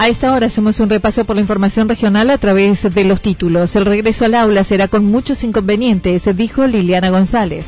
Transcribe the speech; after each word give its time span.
A 0.00 0.06
esta 0.06 0.32
hora 0.32 0.46
hacemos 0.46 0.78
un 0.78 0.88
repaso 0.88 1.24
por 1.24 1.34
la 1.34 1.42
información 1.42 1.88
regional 1.88 2.30
a 2.30 2.38
través 2.38 2.82
de 2.82 3.04
los 3.04 3.20
títulos. 3.20 3.74
El 3.74 3.84
regreso 3.84 4.24
al 4.24 4.36
aula 4.36 4.62
será 4.62 4.86
con 4.86 5.04
muchos 5.04 5.42
inconvenientes, 5.42 6.22
dijo 6.36 6.64
Liliana 6.68 7.10
González. 7.10 7.66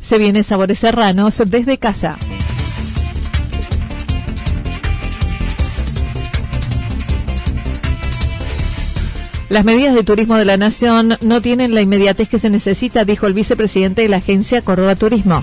Se 0.00 0.18
viene 0.18 0.44
Sabores 0.44 0.78
Serranos 0.78 1.42
desde 1.44 1.78
casa. 1.78 2.18
Las 9.50 9.64
medidas 9.64 9.96
de 9.96 10.04
turismo 10.04 10.36
de 10.36 10.44
la 10.44 10.56
Nación 10.56 11.18
no 11.22 11.42
tienen 11.42 11.74
la 11.74 11.82
inmediatez 11.82 12.28
que 12.28 12.38
se 12.38 12.50
necesita, 12.50 13.04
dijo 13.04 13.26
el 13.26 13.34
vicepresidente 13.34 14.02
de 14.02 14.08
la 14.08 14.18
agencia 14.18 14.62
Córdoba 14.62 14.94
Turismo. 14.94 15.42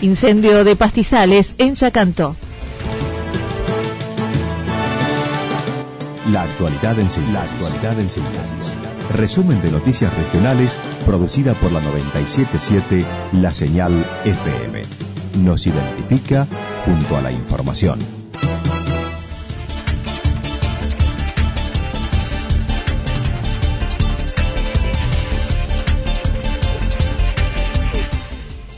Incendio 0.00 0.64
de 0.64 0.74
pastizales 0.74 1.54
en 1.58 1.74
Chacanto. 1.76 2.34
La 6.32 6.42
actualidad 6.42 6.98
en 6.98 7.08
síntesis. 7.08 8.72
Resumen 9.14 9.62
de 9.62 9.70
noticias 9.70 10.12
regionales 10.12 10.76
producida 11.06 11.54
por 11.54 11.70
la 11.70 11.80
977 11.82 13.04
La 13.34 13.52
Señal 13.52 13.92
FM. 14.24 14.82
Nos 15.44 15.68
identifica 15.68 16.48
junto 16.84 17.16
a 17.16 17.22
la 17.22 17.30
información. 17.30 18.00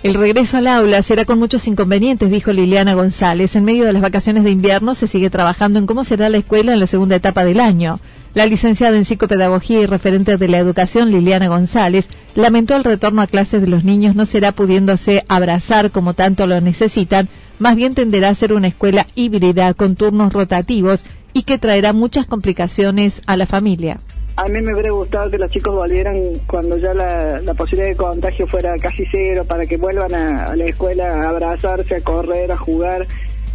El 0.04 0.14
regreso 0.14 0.56
al 0.56 0.68
aula 0.68 1.02
será 1.02 1.24
con 1.24 1.40
muchos 1.40 1.66
inconvenientes, 1.66 2.30
dijo 2.30 2.52
Liliana 2.52 2.94
González. 2.94 3.56
En 3.56 3.64
medio 3.64 3.84
de 3.84 3.92
las 3.92 4.00
vacaciones 4.00 4.44
de 4.44 4.52
invierno 4.52 4.94
se 4.94 5.08
sigue 5.08 5.28
trabajando 5.28 5.80
en 5.80 5.86
cómo 5.86 6.04
será 6.04 6.28
la 6.28 6.36
escuela 6.36 6.72
en 6.72 6.78
la 6.78 6.86
segunda 6.86 7.16
etapa 7.16 7.44
del 7.44 7.58
año. 7.58 7.98
La 8.32 8.46
licenciada 8.46 8.96
en 8.96 9.04
psicopedagogía 9.04 9.80
y 9.80 9.86
referente 9.86 10.36
de 10.36 10.48
la 10.48 10.58
educación, 10.58 11.10
Liliana 11.10 11.48
González, 11.48 12.06
lamentó 12.36 12.76
el 12.76 12.84
retorno 12.84 13.22
a 13.22 13.26
clases 13.26 13.60
de 13.60 13.66
los 13.66 13.82
niños 13.82 14.14
no 14.14 14.24
será 14.24 14.52
pudiéndose 14.52 15.24
abrazar 15.26 15.90
como 15.90 16.14
tanto 16.14 16.46
lo 16.46 16.60
necesitan, 16.60 17.28
más 17.58 17.74
bien 17.74 17.94
tenderá 17.94 18.28
a 18.28 18.34
ser 18.36 18.52
una 18.52 18.68
escuela 18.68 19.08
híbrida 19.16 19.74
con 19.74 19.96
turnos 19.96 20.32
rotativos 20.32 21.04
y 21.32 21.42
que 21.42 21.58
traerá 21.58 21.92
muchas 21.92 22.26
complicaciones 22.26 23.22
a 23.26 23.36
la 23.36 23.46
familia. 23.46 23.98
A 24.38 24.44
mí 24.44 24.60
me 24.60 24.72
hubiera 24.72 24.92
gustado 24.92 25.28
que 25.32 25.36
los 25.36 25.50
chicos 25.50 25.74
volvieran 25.74 26.14
cuando 26.46 26.78
ya 26.78 26.94
la, 26.94 27.54
posibilidad 27.54 27.88
de 27.88 27.96
contagio 27.96 28.46
fuera 28.46 28.76
casi 28.76 29.02
cero, 29.10 29.44
para 29.44 29.66
que 29.66 29.76
vuelvan 29.76 30.14
a, 30.14 30.54
la 30.54 30.64
escuela 30.64 31.22
a 31.22 31.30
abrazarse, 31.30 31.96
a 31.96 32.00
correr, 32.02 32.52
a 32.52 32.56
jugar. 32.56 33.04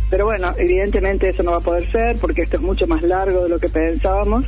Pero 0.10 0.26
bueno, 0.26 0.52
evidentemente 0.58 1.30
eso 1.30 1.42
no 1.42 1.52
va 1.52 1.58
a 1.58 1.62
poder 1.62 1.90
ser 1.90 2.18
porque 2.20 2.42
esto 2.42 2.58
es 2.58 2.64
mucho 2.64 2.86
más 2.86 3.02
largo 3.02 3.44
de 3.44 3.50
lo 3.50 3.60
que 3.60 3.70
pensábamos. 3.70 4.46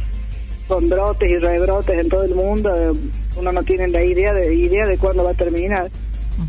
Son 0.68 0.90
brotes 0.90 1.29
y 1.29 1.38
rebrotes 1.38 1.97
en 1.97 2.09
todo 2.09 2.25
el 2.25 2.35
mundo. 2.35 2.69
Uno 3.38 3.52
no 3.53 3.63
tiene 3.63 3.88
la 3.88 4.03
idea 4.03 4.34
de 4.34 4.53
idea 4.53 4.85
de 4.85 4.97
cuándo 4.97 5.23
va 5.23 5.31
a 5.31 5.35
terminar. 5.35 5.90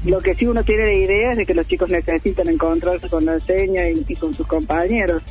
Lo 0.05 0.19
que 0.19 0.35
sí 0.35 0.49
uno 0.49 0.65
tiene 0.65 0.83
de 0.83 0.97
idea 0.97 1.31
es 1.31 1.37
de 1.37 1.47
que 1.47 1.55
los 1.55 1.69
chicos 1.69 1.91
necesitan 1.91 2.49
encontrarse 2.49 3.09
con 3.09 3.25
la 3.25 3.39
seña 3.39 3.89
y 3.89 4.17
con 4.17 4.35
sus 4.35 4.49
compañeros. 4.49 5.23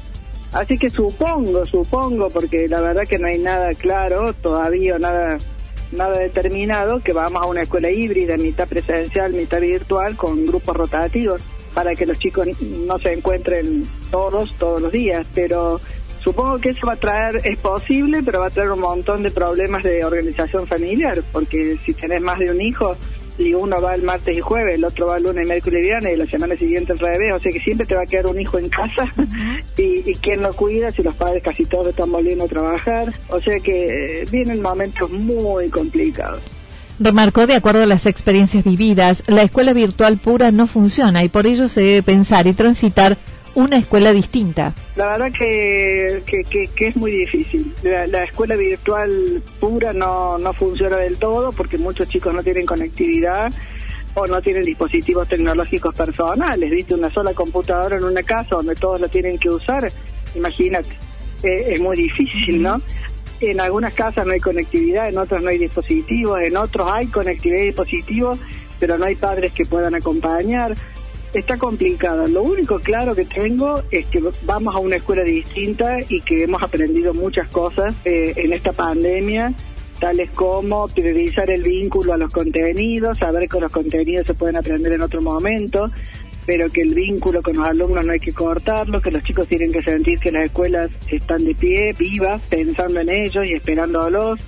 Así 0.53 0.77
que 0.77 0.89
supongo, 0.89 1.65
supongo, 1.65 2.29
porque 2.29 2.67
la 2.67 2.81
verdad 2.81 3.03
que 3.07 3.19
no 3.19 3.27
hay 3.27 3.39
nada 3.39 3.73
claro 3.73 4.33
todavía, 4.33 4.97
nada 4.97 5.37
nada 5.91 6.19
determinado, 6.19 6.99
que 6.99 7.13
vamos 7.13 7.41
a 7.41 7.45
una 7.45 7.61
escuela 7.61 7.89
híbrida, 7.89 8.37
mitad 8.37 8.67
presencial, 8.67 9.33
mitad 9.33 9.61
virtual, 9.61 10.15
con 10.15 10.45
grupos 10.45 10.75
rotativos, 10.75 11.41
para 11.73 11.95
que 11.95 12.05
los 12.05 12.17
chicos 12.19 12.47
no 12.61 12.97
se 12.99 13.13
encuentren 13.13 13.85
todos, 14.11 14.53
todos 14.57 14.81
los 14.81 14.91
días. 14.91 15.27
Pero 15.33 15.79
supongo 16.21 16.59
que 16.59 16.69
eso 16.69 16.87
va 16.87 16.93
a 16.93 16.97
traer, 16.97 17.41
es 17.43 17.57
posible, 17.59 18.21
pero 18.23 18.39
va 18.39 18.47
a 18.47 18.51
traer 18.51 18.71
un 18.71 18.79
montón 18.79 19.23
de 19.23 19.31
problemas 19.31 19.83
de 19.83 20.03
organización 20.03 20.67
familiar, 20.67 21.23
porque 21.31 21.77
si 21.85 21.93
tenés 21.93 22.21
más 22.21 22.39
de 22.39 22.51
un 22.51 22.61
hijo, 22.61 22.95
y 23.37 23.53
uno 23.53 23.81
va 23.81 23.95
el 23.95 24.03
martes 24.03 24.37
y 24.37 24.41
jueves, 24.41 24.75
el 24.75 24.83
otro 24.83 25.07
va 25.07 25.17
el 25.17 25.23
lunes, 25.23 25.47
miércoles 25.47 25.79
y 25.79 25.83
viernes, 25.83 26.13
y 26.13 26.17
la 26.17 26.25
semana 26.25 26.55
siguiente 26.55 26.93
al 26.93 26.99
revés, 26.99 27.35
o 27.35 27.39
sea 27.39 27.51
que 27.51 27.59
siempre 27.59 27.85
te 27.85 27.95
va 27.95 28.03
a 28.03 28.05
quedar 28.05 28.27
un 28.27 28.39
hijo 28.39 28.57
en 28.57 28.69
casa, 28.69 29.13
y, 29.77 30.09
y 30.09 30.15
quién 30.15 30.41
lo 30.41 30.53
cuida 30.53 30.91
si 30.91 31.03
los 31.03 31.15
padres 31.15 31.43
casi 31.43 31.65
todos 31.65 31.87
están 31.87 32.11
volviendo 32.11 32.45
a 32.45 32.47
trabajar, 32.47 33.13
o 33.29 33.41
sea 33.41 33.59
que 33.59 34.21
eh, 34.21 34.25
vienen 34.31 34.61
momentos 34.61 35.09
muy 35.11 35.69
complicados. 35.69 36.41
Remarcó, 36.97 37.45
de 37.45 37.55
acuerdo 37.55 37.83
a 37.83 37.85
las 37.85 38.05
experiencias 38.05 38.63
vividas, 38.63 39.23
la 39.27 39.41
escuela 39.41 39.73
virtual 39.73 40.17
pura 40.17 40.51
no 40.51 40.65
funciona 40.65 41.25
y 41.25 41.29
por 41.29 41.45
ello 41.45 41.67
se 41.67 41.81
debe 41.81 42.03
pensar 42.03 42.47
y 42.47 42.53
transitar 42.53 43.17
una 43.55 43.77
escuela 43.77 44.13
distinta? 44.13 44.73
La 44.95 45.17
verdad 45.17 45.31
que, 45.31 46.21
que, 46.25 46.87
es 46.87 46.95
muy 46.95 47.11
difícil. 47.11 47.73
La, 47.83 48.23
escuela 48.23 48.55
virtual 48.55 49.41
pura 49.59 49.93
no, 49.93 50.37
no 50.37 50.53
funciona 50.53 50.97
del 50.97 51.17
todo 51.17 51.51
porque 51.51 51.77
muchos 51.77 52.07
chicos 52.09 52.33
no 52.33 52.43
tienen 52.43 52.65
conectividad 52.65 53.51
o 54.13 54.27
no 54.27 54.41
tienen 54.41 54.63
dispositivos 54.63 55.27
tecnológicos 55.27 55.95
personales. 55.95 56.69
¿Viste? 56.69 56.93
Una 56.93 57.09
sola 57.09 57.33
computadora 57.33 57.97
en 57.97 58.03
una 58.03 58.23
casa 58.23 58.55
donde 58.55 58.75
todos 58.75 58.99
lo 58.99 59.09
tienen 59.09 59.37
que 59.37 59.49
usar. 59.49 59.91
Imagínate, 60.35 60.89
eh, 61.43 61.73
es 61.73 61.81
muy 61.81 61.95
difícil, 61.95 62.61
¿no? 62.61 62.77
En 63.41 63.59
algunas 63.59 63.93
casas 63.93 64.25
no 64.25 64.33
hay 64.33 64.39
conectividad, 64.39 65.09
en 65.09 65.17
otras 65.17 65.41
no 65.41 65.49
hay 65.49 65.57
dispositivos, 65.57 66.39
en 66.41 66.55
otros 66.55 66.87
hay 66.89 67.07
conectividad 67.07 67.63
y 67.63 67.65
dispositivos, 67.67 68.39
pero 68.79 68.97
no 68.97 69.05
hay 69.05 69.15
padres 69.15 69.53
que 69.53 69.65
puedan 69.65 69.93
acompañar 69.95 70.75
está 71.39 71.57
complicada. 71.57 72.27
Lo 72.27 72.43
único 72.43 72.79
claro 72.79 73.13
que 73.15 73.25
tengo 73.25 73.81
es 73.91 74.05
que 74.07 74.23
vamos 74.43 74.75
a 74.75 74.79
una 74.79 74.97
escuela 74.97 75.23
distinta 75.23 75.99
y 76.07 76.21
que 76.21 76.43
hemos 76.43 76.63
aprendido 76.63 77.13
muchas 77.13 77.47
cosas 77.47 77.93
eh, 78.05 78.33
en 78.37 78.53
esta 78.53 78.71
pandemia, 78.71 79.53
tales 79.99 80.29
como 80.31 80.87
priorizar 80.87 81.49
el 81.49 81.63
vínculo 81.63 82.13
a 82.13 82.17
los 82.17 82.31
contenidos, 82.31 83.17
saber 83.17 83.49
que 83.49 83.59
los 83.59 83.71
contenidos 83.71 84.27
se 84.27 84.33
pueden 84.33 84.55
aprender 84.55 84.93
en 84.93 85.01
otro 85.01 85.21
momento, 85.21 85.91
pero 86.45 86.69
que 86.69 86.81
el 86.81 86.93
vínculo 86.93 87.41
con 87.41 87.57
los 87.57 87.67
alumnos 87.67 88.05
no 88.05 88.11
hay 88.13 88.19
que 88.19 88.33
cortarlo, 88.33 89.01
que 89.01 89.11
los 89.11 89.23
chicos 89.23 89.47
tienen 89.47 89.71
que 89.71 89.81
sentir 89.81 90.19
que 90.19 90.31
las 90.31 90.45
escuelas 90.45 90.89
están 91.09 91.43
de 91.43 91.55
pie, 91.55 91.93
vivas, 91.97 92.41
pensando 92.49 92.99
en 92.99 93.09
ellos 93.09 93.45
y 93.45 93.53
esperándolos. 93.53 94.39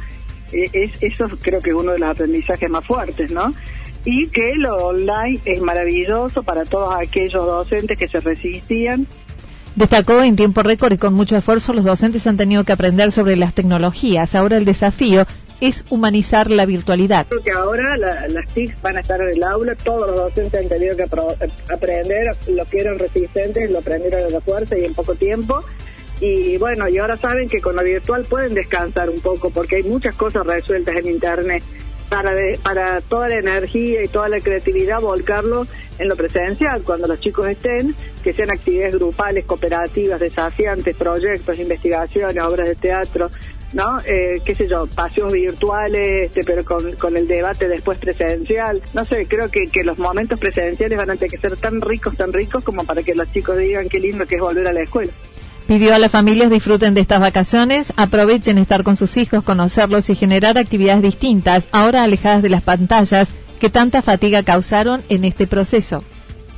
Eh, 0.53 0.69
es, 0.71 0.91
eso 1.01 1.27
creo 1.41 1.61
que 1.61 1.71
es 1.71 1.75
uno 1.75 1.91
de 1.91 1.99
los 1.99 2.09
aprendizajes 2.09 2.69
más 2.69 2.85
fuertes, 2.85 3.31
¿no? 3.31 3.53
Y 4.09 4.27
que 4.27 4.53
lo 4.55 4.77
online 4.77 5.37
es 5.43 5.61
maravilloso 5.61 6.41
para 6.41 6.63
todos 6.63 6.95
aquellos 6.97 7.45
docentes 7.45 7.97
que 7.97 8.07
se 8.07 8.21
resistían. 8.21 9.05
Destacó 9.75 10.23
en 10.23 10.37
tiempo 10.37 10.63
récord 10.63 10.93
y 10.93 10.97
con 10.97 11.13
mucho 11.13 11.35
esfuerzo 11.35 11.73
los 11.73 11.83
docentes 11.83 12.25
han 12.25 12.37
tenido 12.37 12.63
que 12.63 12.71
aprender 12.71 13.11
sobre 13.11 13.35
las 13.35 13.53
tecnologías. 13.53 14.33
Ahora 14.33 14.55
el 14.55 14.63
desafío 14.63 15.27
es 15.59 15.83
humanizar 15.89 16.49
la 16.49 16.65
virtualidad. 16.65 17.27
Creo 17.27 17.43
que 17.43 17.51
ahora 17.51 17.97
las 17.97 18.53
TIC 18.53 18.81
van 18.81 18.95
a 18.95 19.01
estar 19.01 19.21
en 19.21 19.27
el 19.27 19.43
aula, 19.43 19.75
todos 19.75 20.09
los 20.09 20.15
docentes 20.15 20.61
han 20.61 20.69
tenido 20.69 20.95
que 20.95 21.03
aprender, 21.03 22.29
lo 22.47 22.63
que 22.63 22.77
eran 22.77 22.97
resistentes, 22.99 23.69
lo 23.69 23.79
aprendieron 23.79 24.23
a 24.23 24.29
la 24.29 24.39
fuerza 24.39 24.77
y 24.77 24.85
en 24.85 24.93
poco 24.93 25.15
tiempo. 25.15 25.59
Y 26.21 26.57
bueno, 26.57 26.87
y 26.87 26.97
ahora 26.97 27.17
saben 27.17 27.49
que 27.49 27.59
con 27.59 27.75
lo 27.75 27.83
virtual 27.83 28.23
pueden 28.23 28.53
descansar 28.53 29.09
un 29.09 29.19
poco 29.19 29.49
porque 29.49 29.75
hay 29.75 29.83
muchas 29.83 30.15
cosas 30.15 30.47
resueltas 30.47 30.95
en 30.95 31.07
Internet 31.07 31.61
para, 32.09 32.33
para 32.63 33.01
toda 33.01 33.29
la 33.29 33.39
energía 33.39 34.03
y 34.03 34.07
toda 34.07 34.29
la 34.29 34.39
creatividad 34.39 35.01
volcarlo 35.01 35.67
en 35.99 36.09
lo 36.09 36.15
presencial, 36.15 36.83
cuando 36.83 37.07
los 37.07 37.19
chicos 37.19 37.47
estén, 37.47 37.95
que 38.23 38.33
sean 38.33 38.51
actividades 38.51 38.95
grupales, 38.95 39.45
cooperativas, 39.45 40.19
desafiantes, 40.19 40.95
proyectos, 40.95 41.59
investigaciones, 41.59 42.43
obras 42.43 42.67
de 42.67 42.75
teatro, 42.75 43.29
¿no? 43.73 43.99
Eh, 44.05 44.41
qué 44.45 44.55
sé 44.55 44.67
yo, 44.67 44.87
paseos 44.87 45.31
virtuales, 45.31 46.27
este, 46.27 46.43
pero 46.43 46.63
con, 46.63 46.95
con 46.95 47.17
el 47.17 47.27
debate 47.27 47.67
después 47.67 47.97
presencial. 47.97 48.81
No 48.93 49.03
sé, 49.03 49.27
creo 49.27 49.49
que, 49.49 49.67
que 49.67 49.83
los 49.83 49.97
momentos 49.97 50.39
presenciales 50.39 50.97
van 50.97 51.09
a 51.09 51.15
tener 51.15 51.31
que 51.31 51.37
ser 51.37 51.57
tan 51.59 51.81
ricos, 51.81 52.15
tan 52.15 52.31
ricos 52.31 52.63
como 52.63 52.83
para 52.85 53.03
que 53.03 53.15
los 53.15 53.31
chicos 53.31 53.57
digan 53.57 53.89
qué 53.89 53.99
lindo 53.99 54.25
que 54.25 54.35
es 54.35 54.41
volver 54.41 54.67
a 54.67 54.73
la 54.73 54.81
escuela. 54.81 55.11
Pidió 55.67 55.93
a 55.93 55.99
las 55.99 56.11
familias 56.11 56.49
disfruten 56.49 56.93
de 56.93 57.01
estas 57.01 57.19
vacaciones, 57.19 57.91
aprovechen 57.97 58.57
estar 58.57 58.83
con 58.83 58.95
sus 58.95 59.17
hijos, 59.17 59.43
conocerlos 59.43 60.09
y 60.09 60.15
generar 60.15 60.57
actividades 60.57 61.01
distintas, 61.01 61.67
ahora 61.73 62.03
alejadas 62.03 62.41
de 62.41 62.47
las 62.47 62.63
pantallas 62.63 63.27
que 63.59 63.69
tanta 63.69 64.01
fatiga 64.01 64.43
causaron 64.43 65.01
en 65.09 65.25
este 65.25 65.45
proceso. 65.45 66.05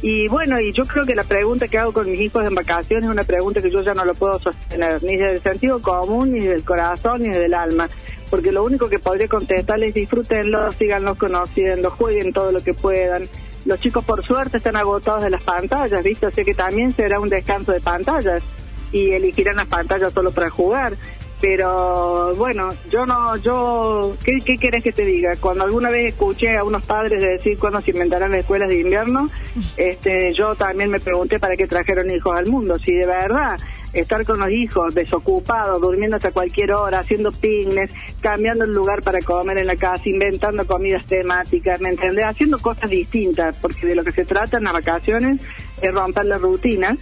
Y 0.03 0.27
bueno, 0.27 0.61
y 0.61 0.71
yo 0.73 0.85
creo 0.85 1.07
que 1.07 1.15
la 1.15 1.23
pregunta 1.23 1.67
que 1.67 1.79
hago 1.79 1.91
con 1.91 2.09
mis 2.09 2.21
hijos 2.21 2.45
en 2.45 2.53
vacaciones 2.53 3.05
es 3.05 3.09
una 3.09 3.23
pregunta 3.23 3.63
que 3.63 3.71
yo 3.71 3.81
ya 3.81 3.95
no 3.95 4.05
lo 4.05 4.13
puedo 4.13 4.37
sostener, 4.37 5.01
ni 5.01 5.17
desde 5.17 5.37
el 5.37 5.41
sentido 5.41 5.81
común, 5.81 6.31
ni 6.31 6.41
del 6.41 6.63
corazón, 6.63 7.23
ni 7.23 7.29
del 7.29 7.55
alma. 7.55 7.89
Porque 8.29 8.51
lo 8.51 8.63
único 8.63 8.89
que 8.89 8.99
podría 8.99 9.27
contestarles 9.27 9.89
es 9.89 9.95
disfrútenlo, 9.95 10.71
síganlos 10.73 11.17
conociendo, 11.17 11.89
jueguen 11.89 12.31
todo 12.31 12.51
lo 12.51 12.63
que 12.63 12.75
puedan. 12.75 13.23
Los 13.65 13.79
chicos, 13.79 14.05
por 14.05 14.23
suerte, 14.25 14.57
están 14.57 14.75
agotados 14.75 15.23
de 15.23 15.31
las 15.31 15.43
pantallas, 15.43 16.03
¿viste? 16.03 16.27
Así 16.27 16.45
que 16.45 16.53
también 16.53 16.91
será 16.91 17.19
un 17.19 17.27
descanso 17.27 17.71
de 17.71 17.81
pantallas 17.81 18.43
y 18.91 19.11
elegirán 19.11 19.57
las 19.57 19.67
pantallas 19.67 20.13
solo 20.13 20.31
para 20.31 20.49
jugar. 20.49 20.97
Pero 21.41 22.35
bueno, 22.35 22.69
yo 22.89 23.05
no, 23.05 23.37
yo, 23.37 24.17
¿qué, 24.25 24.39
¿qué 24.43 24.57
querés 24.57 24.83
que 24.83 24.91
te 24.91 25.05
diga? 25.05 25.37
Cuando 25.37 25.63
alguna 25.63 25.89
vez 25.89 26.11
escuché 26.11 26.57
a 26.57 26.65
unos 26.65 26.85
padres 26.85 27.21
decir 27.21 27.57
cuándo 27.57 27.79
se 27.79 27.91
inventarán 27.91 28.31
las 28.31 28.41
escuelas 28.41 28.67
de 28.67 28.81
invierno, 28.81 29.29
este, 29.77 30.33
yo 30.33 30.55
también 30.55 30.89
me 30.89 30.99
pregunté 30.99 31.39
para 31.39 31.55
qué 31.55 31.65
trajeron 31.65 32.13
hijos 32.13 32.37
al 32.37 32.47
mundo. 32.47 32.77
Si 32.83 32.91
de 32.91 33.05
verdad 33.05 33.57
estar 33.93 34.25
con 34.25 34.39
los 34.39 34.51
hijos 34.51 34.93
desocupados, 34.93 35.81
durmiendo 35.81 36.17
hasta 36.17 36.31
cualquier 36.31 36.73
hora, 36.73 36.99
haciendo 36.99 37.31
picnics, 37.31 37.93
cambiando 38.21 38.65
el 38.65 38.73
lugar 38.73 39.01
para 39.01 39.19
comer 39.19 39.59
en 39.59 39.67
la 39.67 39.77
casa, 39.77 40.09
inventando 40.09 40.67
comidas 40.67 41.05
temáticas, 41.05 41.79
¿me 41.79 41.89
entendés? 41.89 42.25
Haciendo 42.25 42.59
cosas 42.59 42.89
distintas, 42.89 43.55
porque 43.61 43.87
de 43.87 43.95
lo 43.95 44.03
que 44.03 44.11
se 44.11 44.25
trata 44.25 44.57
en 44.57 44.65
las 44.65 44.73
vacaciones 44.73 45.41
es 45.81 45.93
romper 45.93 46.25
la 46.25 46.37
rutina 46.37 46.97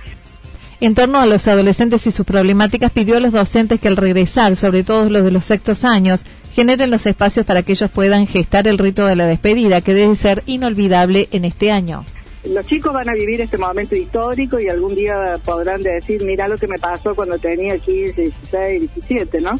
en 0.79 0.95
torno 0.95 1.19
a 1.19 1.25
los 1.25 1.47
adolescentes 1.47 2.05
y 2.07 2.11
sus 2.11 2.25
problemáticas, 2.25 2.91
pidió 2.91 3.17
a 3.17 3.19
los 3.19 3.31
docentes 3.31 3.79
que 3.79 3.87
al 3.87 3.97
regresar, 3.97 4.55
sobre 4.55 4.83
todo 4.83 5.09
los 5.09 5.23
de 5.23 5.31
los 5.31 5.45
sextos 5.45 5.83
años, 5.83 6.23
generen 6.53 6.91
los 6.91 7.05
espacios 7.05 7.45
para 7.45 7.63
que 7.63 7.73
ellos 7.73 7.89
puedan 7.91 8.27
gestar 8.27 8.67
el 8.67 8.77
rito 8.77 9.05
de 9.05 9.15
la 9.15 9.25
despedida, 9.25 9.81
que 9.81 9.93
debe 9.93 10.15
ser 10.15 10.43
inolvidable 10.45 11.27
en 11.31 11.45
este 11.45 11.71
año. 11.71 12.03
Los 12.45 12.65
chicos 12.65 12.93
van 12.93 13.09
a 13.09 13.13
vivir 13.13 13.41
este 13.41 13.57
momento 13.57 13.95
histórico 13.95 14.59
y 14.59 14.69
algún 14.69 14.95
día 14.95 15.39
podrán 15.43 15.81
decir, 15.81 16.23
mira 16.23 16.47
lo 16.47 16.57
que 16.57 16.67
me 16.67 16.79
pasó 16.79 17.13
cuando 17.13 17.37
tenía 17.37 17.77
15, 17.77 18.21
16, 18.21 18.81
17, 18.93 19.41
¿no? 19.41 19.55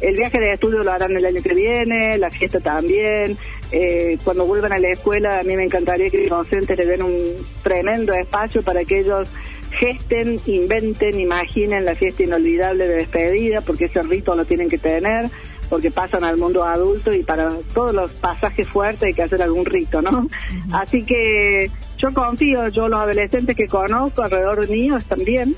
El 0.00 0.16
viaje 0.16 0.38
de 0.40 0.52
estudio 0.52 0.82
lo 0.82 0.90
harán 0.90 1.14
el 1.16 1.24
año 1.24 1.42
que 1.42 1.54
viene, 1.54 2.16
la 2.16 2.30
fiesta 2.30 2.60
también. 2.60 3.36
Eh, 3.72 4.16
cuando 4.24 4.46
vuelvan 4.46 4.72
a 4.72 4.78
la 4.78 4.88
escuela, 4.88 5.40
a 5.40 5.42
mí 5.42 5.54
me 5.54 5.64
encantaría 5.64 6.08
que 6.08 6.20
los 6.20 6.30
docentes 6.30 6.78
le 6.78 6.86
den 6.86 7.02
un 7.02 7.18
tremendo 7.62 8.14
espacio 8.14 8.62
para 8.62 8.84
que 8.84 9.00
ellos 9.00 9.28
gesten, 9.70 10.40
inventen, 10.46 11.20
imaginen 11.20 11.84
la 11.84 11.94
fiesta 11.94 12.22
inolvidable 12.22 12.86
de 12.88 12.96
despedida, 12.96 13.60
porque 13.60 13.86
ese 13.86 14.02
rito 14.02 14.34
lo 14.34 14.44
tienen 14.44 14.68
que 14.68 14.78
tener, 14.78 15.26
porque 15.68 15.90
pasan 15.90 16.24
al 16.24 16.36
mundo 16.36 16.64
adulto 16.64 17.12
y 17.12 17.22
para 17.22 17.50
todos 17.72 17.94
los 17.94 18.10
pasajes 18.12 18.68
fuertes 18.68 19.04
hay 19.04 19.14
que 19.14 19.22
hacer 19.22 19.42
algún 19.42 19.64
rito, 19.64 20.02
¿no? 20.02 20.28
Así 20.72 21.04
que 21.04 21.70
yo 21.96 22.12
confío, 22.12 22.68
yo 22.68 22.88
los 22.88 22.98
adolescentes 22.98 23.56
que 23.56 23.66
conozco 23.66 24.22
alrededor 24.22 24.68
mío 24.68 24.98
también 25.08 25.54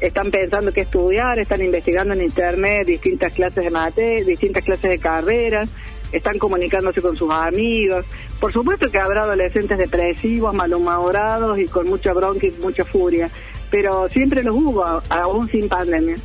están 0.00 0.30
pensando 0.32 0.72
qué 0.72 0.80
estudiar, 0.80 1.38
están 1.38 1.62
investigando 1.62 2.14
en 2.14 2.22
internet 2.22 2.86
distintas 2.86 3.32
clases 3.32 3.64
de 3.64 3.70
mate, 3.70 4.24
distintas 4.24 4.64
clases 4.64 4.90
de 4.90 4.98
carreras, 4.98 5.70
están 6.12 6.38
comunicándose 6.38 7.00
con 7.00 7.16
sus 7.16 7.30
amigos. 7.30 8.04
Por 8.38 8.52
supuesto 8.52 8.90
que 8.90 8.98
habrá 8.98 9.22
adolescentes 9.22 9.78
depresivos, 9.78 10.54
malhumorados 10.54 11.58
y 11.58 11.66
con 11.66 11.88
mucha 11.88 12.12
bronca 12.12 12.46
y 12.46 12.50
mucha 12.62 12.84
furia, 12.84 13.30
pero 13.70 14.08
siempre 14.08 14.42
los 14.42 14.54
hubo, 14.54 14.84
aún 15.08 15.48
sin 15.48 15.68
pandemia. 15.68 16.16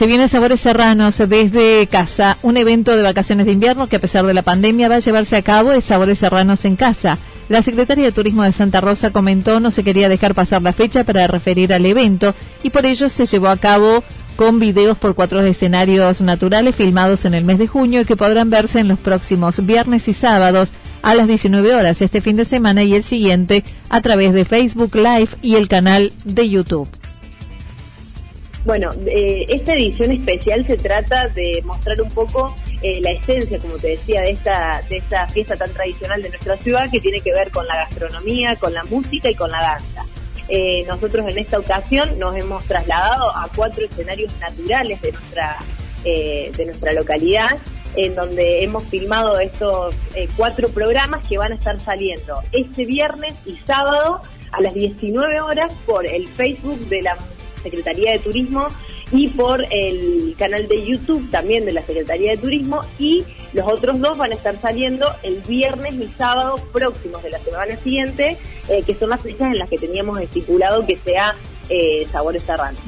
Se 0.00 0.06
viene 0.06 0.30
Sabores 0.30 0.62
Serranos 0.62 1.18
desde 1.18 1.86
casa, 1.86 2.38
un 2.40 2.56
evento 2.56 2.96
de 2.96 3.02
vacaciones 3.02 3.44
de 3.44 3.52
invierno 3.52 3.86
que 3.86 3.96
a 3.96 4.00
pesar 4.00 4.24
de 4.24 4.32
la 4.32 4.40
pandemia 4.40 4.88
va 4.88 4.94
a 4.94 5.00
llevarse 5.00 5.36
a 5.36 5.42
cabo 5.42 5.72
es 5.72 5.84
Sabores 5.84 6.18
Serranos 6.18 6.64
en 6.64 6.76
casa. 6.76 7.18
La 7.50 7.64
Secretaría 7.64 8.04
de 8.04 8.12
Turismo 8.12 8.44
de 8.44 8.52
Santa 8.52 8.80
Rosa 8.80 9.10
comentó 9.10 9.58
no 9.58 9.72
se 9.72 9.82
quería 9.82 10.08
dejar 10.08 10.36
pasar 10.36 10.62
la 10.62 10.72
fecha 10.72 11.02
para 11.02 11.26
referir 11.26 11.74
al 11.74 11.84
evento 11.84 12.32
y 12.62 12.70
por 12.70 12.86
ello 12.86 13.08
se 13.08 13.26
llevó 13.26 13.48
a 13.48 13.56
cabo 13.56 14.04
con 14.36 14.60
videos 14.60 14.96
por 14.96 15.16
cuatro 15.16 15.40
escenarios 15.40 16.20
naturales 16.20 16.76
filmados 16.76 17.24
en 17.24 17.34
el 17.34 17.42
mes 17.42 17.58
de 17.58 17.66
junio 17.66 18.02
y 18.02 18.04
que 18.04 18.16
podrán 18.16 18.50
verse 18.50 18.78
en 18.78 18.86
los 18.86 19.00
próximos 19.00 19.66
viernes 19.66 20.06
y 20.06 20.12
sábados 20.12 20.72
a 21.02 21.16
las 21.16 21.26
19 21.26 21.74
horas 21.74 22.00
este 22.00 22.20
fin 22.20 22.36
de 22.36 22.44
semana 22.44 22.84
y 22.84 22.94
el 22.94 23.02
siguiente 23.02 23.64
a 23.88 24.00
través 24.00 24.32
de 24.32 24.44
Facebook 24.44 24.94
Live 24.94 25.30
y 25.42 25.56
el 25.56 25.66
canal 25.66 26.12
de 26.24 26.48
YouTube. 26.48 26.88
Bueno, 28.64 28.90
eh, 29.06 29.46
esta 29.48 29.72
edición 29.72 30.12
especial 30.12 30.66
se 30.66 30.76
trata 30.76 31.28
de 31.28 31.62
mostrar 31.64 32.00
un 32.02 32.10
poco 32.10 32.54
eh, 32.82 33.00
la 33.00 33.12
esencia, 33.12 33.58
como 33.58 33.78
te 33.78 33.88
decía, 33.88 34.20
de 34.20 34.30
esta, 34.32 34.82
de 34.90 34.98
esta 34.98 35.26
fiesta 35.28 35.56
tan 35.56 35.72
tradicional 35.72 36.20
de 36.20 36.28
nuestra 36.28 36.58
ciudad 36.58 36.90
que 36.90 37.00
tiene 37.00 37.22
que 37.22 37.32
ver 37.32 37.50
con 37.50 37.66
la 37.66 37.76
gastronomía, 37.76 38.56
con 38.56 38.74
la 38.74 38.84
música 38.84 39.30
y 39.30 39.34
con 39.34 39.50
la 39.50 39.62
danza. 39.62 40.04
Eh, 40.48 40.84
nosotros 40.86 41.26
en 41.28 41.38
esta 41.38 41.58
ocasión 41.58 42.18
nos 42.18 42.36
hemos 42.36 42.62
trasladado 42.64 43.34
a 43.34 43.48
cuatro 43.54 43.84
escenarios 43.84 44.30
naturales 44.40 45.00
de 45.00 45.12
nuestra, 45.12 45.56
de 46.04 46.64
nuestra 46.66 46.92
localidad, 46.92 47.56
en 47.96 48.14
donde 48.14 48.62
hemos 48.62 48.84
filmado 48.84 49.38
estos 49.38 49.94
cuatro 50.36 50.68
programas 50.68 51.26
que 51.26 51.38
van 51.38 51.52
a 51.52 51.54
estar 51.54 51.80
saliendo 51.80 52.42
este 52.52 52.84
viernes 52.84 53.34
y 53.46 53.56
sábado 53.56 54.20
a 54.52 54.60
las 54.60 54.74
19 54.74 55.40
horas 55.40 55.72
por 55.86 56.06
el 56.06 56.28
Facebook 56.28 56.80
de 56.88 57.02
la 57.02 57.16
Secretaría 57.62 58.12
de 58.12 58.18
Turismo 58.18 58.68
y 59.12 59.28
por 59.28 59.64
el 59.70 60.34
canal 60.38 60.68
de 60.68 60.86
YouTube 60.86 61.30
también 61.30 61.64
de 61.64 61.72
la 61.72 61.84
Secretaría 61.84 62.32
de 62.32 62.36
Turismo 62.36 62.80
y 62.98 63.24
los 63.52 63.66
otros 63.66 64.00
dos 64.00 64.18
van 64.18 64.32
a 64.32 64.34
estar 64.34 64.56
saliendo 64.60 65.06
el 65.22 65.40
viernes 65.46 65.94
y 65.94 66.06
sábado 66.16 66.56
próximos 66.72 67.22
de 67.22 67.30
la 67.30 67.38
semana 67.38 67.76
siguiente, 67.76 68.36
eh, 68.68 68.82
que 68.86 68.94
son 68.94 69.10
las 69.10 69.22
fechas 69.22 69.52
en 69.52 69.58
las 69.58 69.68
que 69.68 69.78
teníamos 69.78 70.20
estipulado 70.20 70.86
que 70.86 70.96
sea 71.04 71.34
eh, 71.68 72.06
Sabores 72.12 72.42
Serranos. 72.42 72.80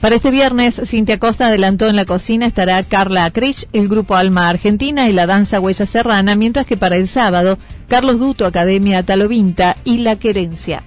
Para 0.00 0.16
este 0.16 0.30
viernes, 0.30 0.80
Cintia 0.86 1.18
Costa 1.18 1.48
adelantó 1.48 1.86
en 1.86 1.96
la 1.96 2.06
cocina 2.06 2.46
estará 2.46 2.82
Carla 2.82 3.26
Acrich, 3.26 3.68
el 3.74 3.86
grupo 3.86 4.16
Alma 4.16 4.48
Argentina 4.48 5.10
y 5.10 5.12
la 5.12 5.26
danza 5.26 5.60
Huella 5.60 5.84
Serrana, 5.84 6.36
mientras 6.36 6.66
que 6.66 6.78
para 6.78 6.96
el 6.96 7.06
sábado, 7.06 7.58
Carlos 7.86 8.18
Duto, 8.18 8.46
Academia 8.46 9.02
Talovinta 9.02 9.74
y 9.84 9.98
La 9.98 10.16
Querencia 10.16 10.84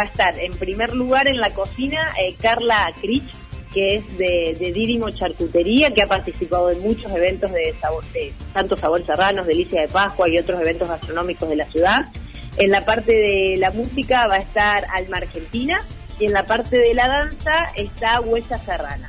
va 0.00 0.04
a 0.04 0.06
estar 0.06 0.38
en 0.38 0.52
primer 0.52 0.94
lugar 0.94 1.28
en 1.28 1.36
la 1.36 1.50
cocina 1.50 2.14
eh, 2.18 2.34
Carla 2.40 2.90
Crich, 2.98 3.30
que 3.74 3.96
es 3.96 4.18
de, 4.18 4.56
de 4.58 5.12
Charcutería, 5.12 5.92
que 5.92 6.02
ha 6.02 6.06
participado 6.06 6.70
en 6.70 6.80
muchos 6.80 7.12
eventos 7.12 7.52
de, 7.52 7.74
sabor, 7.80 8.04
de 8.12 8.32
tanto 8.54 8.78
Sabor 8.78 9.02
Serranos, 9.04 9.46
Delicia 9.46 9.82
de 9.82 9.88
Pascua 9.88 10.26
y 10.28 10.38
otros 10.38 10.58
eventos 10.60 10.88
gastronómicos 10.88 11.48
de 11.50 11.56
la 11.56 11.66
ciudad. 11.66 12.06
En 12.56 12.70
la 12.70 12.84
parte 12.84 13.12
de 13.12 13.56
la 13.58 13.70
música 13.72 14.26
va 14.26 14.36
a 14.36 14.38
estar 14.38 14.86
Alma 14.90 15.18
Argentina 15.18 15.82
y 16.18 16.24
en 16.24 16.32
la 16.32 16.46
parte 16.46 16.78
de 16.78 16.94
la 16.94 17.06
danza 17.06 17.66
está 17.76 18.20
Huella 18.20 18.58
Serrana, 18.58 19.08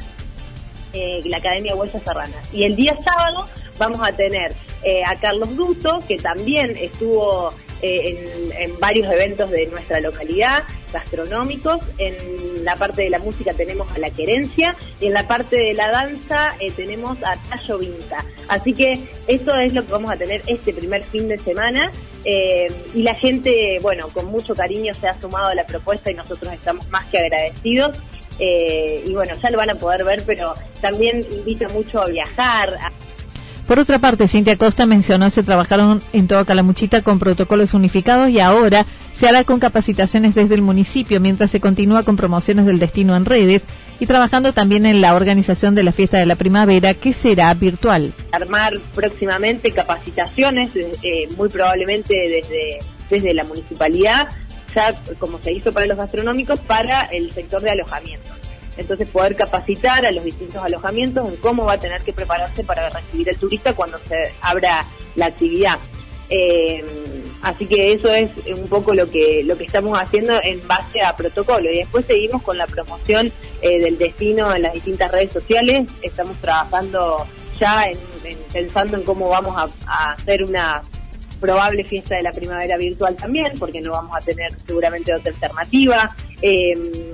eh, 0.92 1.22
la 1.24 1.38
Academia 1.38 1.74
Huella 1.74 2.00
Serrana. 2.00 2.36
Y 2.52 2.66
el 2.66 2.76
día 2.76 2.98
sábado 3.02 3.48
Vamos 3.82 4.08
a 4.08 4.12
tener 4.12 4.54
eh, 4.84 5.02
a 5.04 5.20
Carlos 5.20 5.56
Duto, 5.56 6.04
que 6.08 6.18
también 6.18 6.78
estuvo 6.78 7.52
eh, 7.82 8.52
en, 8.60 8.80
varios 8.80 9.12
eventos 9.12 9.50
de 9.50 9.66
nuestra 9.66 10.00
localidad, 10.00 10.66
gastronómicos. 10.94 11.80
En 11.98 12.64
la 12.64 12.76
parte 12.76 13.02
de 13.02 13.10
la 13.10 13.18
música 13.18 13.56
tenemos 13.56 13.92
a 13.92 13.98
La 13.98 14.12
Querencia 14.12 14.76
y 15.00 15.08
en 15.08 15.14
la 15.14 15.28
parte 15.28 15.56
de 15.56 15.74
la 15.74 15.90
danza 15.90 16.54
eh, 16.60 16.70
tenemos 16.70 17.18
a 17.24 17.38
Tallo 17.50 17.80
Vinta. 17.80 18.24
Así 18.48 18.74
que 18.74 19.00
eso 19.26 19.56
es 19.56 19.74
lo 19.74 19.84
que 19.84 19.92
vamos 19.92 20.12
a 20.12 20.16
tener 20.16 20.44
este 20.46 20.74
primer 20.74 21.02
fin 21.02 21.28
de 21.28 21.40
semana. 21.40 21.92
y 22.24 23.02
la 23.02 23.16
gente, 23.16 23.80
bueno, 23.82 24.10
con 24.10 24.28
mucho 24.28 24.54
cariño 24.54 24.94
se 24.94 25.08
ha 25.08 25.20
sumado 25.20 25.48
a 25.48 25.56
la 25.56 25.66
propuesta 25.66 26.12
y 26.12 26.14
nosotros 26.14 26.54
estamos 26.54 26.88
más 26.90 27.06
que 27.08 27.18
agradecidos. 27.18 27.98
y 28.38 29.12
bueno, 29.12 29.34
ya 29.42 29.50
lo 29.50 29.58
van 29.58 29.72
a 29.72 29.76
poder 29.76 30.04
ver, 30.04 30.24
pero 30.24 30.54
también 30.82 31.26
invita 31.32 31.68
mucho 31.70 32.00
a 32.00 32.06
viajar, 32.06 32.78
por 33.72 33.80
otra 33.80 34.00
parte, 34.00 34.28
Cintia 34.28 34.58
Costa 34.58 34.86
mencionó 34.86 35.30
se 35.30 35.44
trabajaron 35.44 36.02
en 36.12 36.28
toda 36.28 36.44
Calamuchita 36.44 37.04
con 37.04 37.20
protocolos 37.20 37.74
unificados 37.74 38.28
y 38.28 38.42
ahora 38.42 38.86
se 39.18 39.30
hará 39.30 39.46
con 39.46 39.62
capacitaciones 39.62 40.36
desde 40.36 40.56
el 40.56 40.62
municipio 40.62 41.22
mientras 41.22 41.52
se 41.52 41.62
continúa 41.62 42.04
con 42.04 42.18
promociones 42.18 42.66
del 42.66 42.80
destino 42.80 43.16
en 43.16 43.24
redes 43.24 43.62
y 44.02 44.08
trabajando 44.08 44.52
también 44.52 44.86
en 44.86 45.00
la 45.00 45.16
organización 45.16 45.74
de 45.74 45.84
la 45.84 45.94
fiesta 45.94 46.18
de 46.18 46.26
la 46.26 46.36
primavera 46.36 46.94
que 46.96 47.14
será 47.14 47.54
virtual. 47.54 48.12
Armar 48.34 48.74
próximamente 48.94 49.72
capacitaciones, 49.72 50.72
eh, 50.76 51.30
muy 51.38 51.48
probablemente 51.48 52.14
desde, 52.14 52.80
desde 53.10 53.34
la 53.34 53.46
municipalidad, 53.46 54.28
ya 54.76 54.94
como 55.18 55.40
se 55.40 55.54
hizo 55.54 55.72
para 55.72 55.86
los 55.86 55.96
gastronómicos, 55.96 56.60
para 56.60 57.06
el 57.06 57.32
sector 57.32 57.62
de 57.62 57.70
alojamiento 57.70 58.41
entonces 58.78 59.10
poder 59.10 59.36
capacitar 59.36 60.06
a 60.06 60.12
los 60.12 60.24
distintos 60.24 60.64
alojamientos 60.64 61.28
en 61.28 61.36
cómo 61.38 61.66
va 61.66 61.74
a 61.74 61.80
tener 61.80 62.02
que 62.04 62.14
prepararse 62.14 62.64
para 62.64 62.90
recibir 62.90 63.30
el 63.30 63.38
turista 63.38 63.74
cuando 63.74 64.00
se 64.00 64.34
abra 64.42 64.86
la 65.16 65.28
actividad. 65.28 65.78
Eh, 66.30 66.86
así 67.42 67.66
que 67.66 67.92
eso 67.92 68.14
es 68.14 68.32
un 68.58 68.68
poco 68.70 68.94
lo 68.94 69.10
que 69.10 69.44
lo 69.44 69.58
que 69.58 69.66
estamos 69.66 70.00
haciendo 70.00 70.42
en 70.42 70.66
base 70.66 71.02
a 71.02 71.16
protocolo 71.18 71.70
y 71.70 71.80
después 71.80 72.06
seguimos 72.06 72.42
con 72.42 72.58
la 72.58 72.68
promoción 72.68 73.34
eh, 73.62 73.80
del 73.80 73.98
destino 73.98 74.56
en 74.56 74.62
las 74.62 74.74
distintas 74.74 75.12
redes 75.12 75.34
sociales. 75.34 75.90
Estamos 76.02 76.38
trabajando 76.38 77.28
ya 77.60 77.90
en, 77.90 77.98
pensando 78.54 78.96
en 78.96 79.04
cómo 79.04 79.28
vamos 79.28 79.56
a 79.86 80.14
hacer 80.14 80.44
una 80.44 80.82
probable 81.42 81.84
fiesta 81.84 82.16
de 82.16 82.24
la 82.24 82.32
primavera 82.32 82.78
virtual 82.78 83.16
también, 83.16 83.52
porque 83.60 83.82
no 83.82 83.92
vamos 83.92 84.16
a 84.16 84.20
tener 84.22 84.56
seguramente 84.66 85.14
otra 85.14 85.34
alternativa. 85.34 86.16
Eh, 86.42 86.74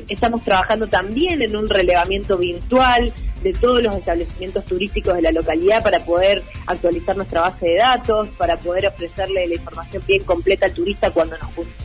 estamos 0.09 0.43
trabajando 0.43 0.87
también 0.87 1.41
en 1.41 1.55
un 1.55 1.67
relevamiento 1.67 2.37
virtual 2.37 3.13
de 3.43 3.53
todos 3.53 3.83
los 3.83 3.95
establecimientos 3.95 4.65
turísticos 4.65 5.15
de 5.15 5.21
la 5.21 5.31
localidad 5.31 5.83
para 5.83 5.99
poder 5.99 6.43
actualizar 6.65 7.15
nuestra 7.15 7.41
base 7.41 7.67
de 7.67 7.75
datos, 7.75 8.29
para 8.29 8.57
poder 8.57 8.87
ofrecerle 8.87 9.47
la 9.47 9.55
información 9.55 10.03
bien 10.07 10.23
completa 10.23 10.65
al 10.65 10.73
turista 10.73 11.11
cuando 11.11 11.35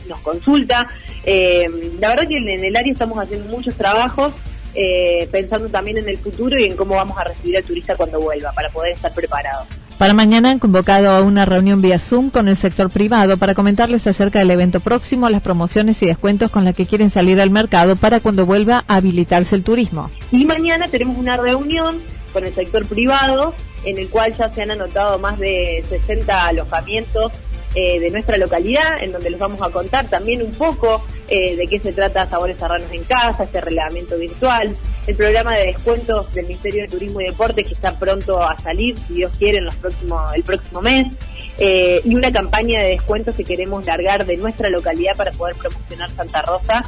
nos, 0.07 0.19
consulta. 0.21 0.87
Eh, 1.23 1.69
la 1.99 2.09
verdad 2.09 2.27
que 2.27 2.37
en 2.37 2.63
el 2.63 2.75
área 2.75 2.91
estamos 2.91 3.19
haciendo 3.19 3.49
muchos 3.49 3.75
trabajos. 3.75 4.33
Eh, 4.75 5.27
pensando 5.31 5.69
también 5.69 5.99
en 5.99 6.09
el 6.09 6.17
futuro 6.17 6.57
y 6.57 6.63
en 6.63 6.75
cómo 6.75 6.95
vamos 6.95 7.15
a 7.19 7.25
recibir 7.25 7.57
al 7.57 7.63
turista 7.63 7.95
cuando 7.95 8.19
vuelva, 8.19 8.51
para 8.53 8.71
poder 8.71 8.93
estar 8.93 9.13
preparados. 9.13 9.67
Para 10.03 10.13
mañana 10.13 10.49
han 10.51 10.59
convocado 10.59 11.11
a 11.11 11.21
una 11.21 11.45
reunión 11.45 11.81
vía 11.81 11.97
Zoom 11.97 12.29
con 12.29 12.49
el 12.49 12.57
sector 12.57 12.89
privado 12.89 13.37
para 13.37 13.55
comentarles 13.55 14.05
acerca 14.05 14.39
del 14.39 14.51
evento 14.51 14.81
próximo, 14.81 15.29
las 15.29 15.41
promociones 15.41 16.01
y 16.01 16.05
descuentos 16.05 16.51
con 16.51 16.65
las 16.65 16.75
que 16.75 16.85
quieren 16.85 17.09
salir 17.09 17.39
al 17.39 17.51
mercado 17.51 17.95
para 17.95 18.19
cuando 18.19 18.45
vuelva 18.45 18.83
a 18.89 18.97
habilitarse 18.97 19.55
el 19.55 19.63
turismo. 19.63 20.09
Y 20.29 20.43
mañana 20.43 20.89
tenemos 20.89 21.17
una 21.17 21.37
reunión 21.37 22.01
con 22.33 22.43
el 22.43 22.53
sector 22.53 22.85
privado 22.85 23.55
en 23.85 23.97
el 23.97 24.09
cual 24.09 24.35
ya 24.35 24.51
se 24.51 24.63
han 24.63 24.71
anotado 24.71 25.19
más 25.19 25.39
de 25.39 25.85
60 25.87 26.47
alojamientos 26.47 27.31
eh, 27.73 28.01
de 28.01 28.09
nuestra 28.09 28.35
localidad, 28.35 29.01
en 29.01 29.13
donde 29.13 29.29
les 29.29 29.39
vamos 29.39 29.61
a 29.61 29.69
contar 29.69 30.07
también 30.07 30.41
un 30.41 30.51
poco 30.51 31.01
eh, 31.29 31.55
de 31.55 31.65
qué 31.67 31.79
se 31.79 31.93
trata 31.93 32.29
Sabores 32.29 32.57
Serranos 32.57 32.91
en 32.91 33.05
Casa, 33.05 33.45
este 33.45 33.61
relevamiento 33.61 34.17
virtual, 34.17 34.75
el 35.07 35.15
programa 35.15 35.55
de 35.55 35.67
descuentos 35.67 36.33
del 36.33 36.45
Ministerio 36.45 36.83
de 36.83 36.87
Turismo 36.87 37.21
y 37.21 37.25
Deportes 37.25 37.65
que 37.65 37.73
está 37.73 37.97
pronto 37.97 38.41
a 38.41 38.57
salir, 38.57 38.97
si 39.07 39.15
Dios 39.15 39.31
quiere, 39.37 39.57
en 39.57 39.65
los 39.65 39.75
próximos, 39.75 40.33
el 40.33 40.43
próximo 40.43 40.81
mes, 40.81 41.07
eh, 41.57 42.01
y 42.03 42.15
una 42.15 42.31
campaña 42.31 42.81
de 42.81 42.89
descuentos 42.89 43.35
que 43.35 43.43
queremos 43.43 43.85
largar 43.85 44.25
de 44.25 44.37
nuestra 44.37 44.69
localidad 44.69 45.15
para 45.15 45.31
poder 45.31 45.55
promocionar 45.55 46.09
Santa 46.15 46.41
Rosa. 46.41 46.81